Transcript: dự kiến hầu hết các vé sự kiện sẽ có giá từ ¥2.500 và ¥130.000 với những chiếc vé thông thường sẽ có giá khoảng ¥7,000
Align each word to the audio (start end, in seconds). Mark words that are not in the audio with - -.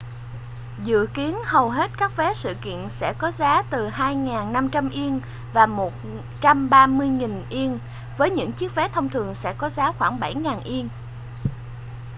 dự 0.85 1.07
kiến 1.13 1.37
hầu 1.45 1.69
hết 1.69 1.91
các 1.97 2.15
vé 2.17 2.33
sự 2.35 2.55
kiện 2.61 2.89
sẽ 2.89 3.13
có 3.13 3.31
giá 3.31 3.61
từ 3.61 3.87
¥2.500 3.89 5.19
và 5.53 5.65
¥130.000 5.65 7.77
với 8.17 8.29
những 8.31 8.51
chiếc 8.51 8.75
vé 8.75 8.87
thông 8.87 9.09
thường 9.09 9.35
sẽ 9.35 9.53
có 9.57 9.69
giá 9.69 9.91
khoảng 9.91 10.19
¥7,000 10.19 10.87